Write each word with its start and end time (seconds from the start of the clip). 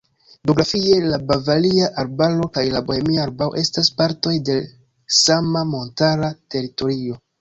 Geografie 0.49 0.95
la 1.09 1.17
Bavaria 1.31 1.89
Arbaro 2.03 2.47
kaj 2.55 2.63
la 2.77 2.81
Bohemia 2.87 3.27
Arbaro 3.27 3.53
estas 3.65 3.91
partoj 4.01 4.33
de 4.49 4.57
sama 5.19 5.63
montara 5.75 6.33
teritorio. 6.57 7.21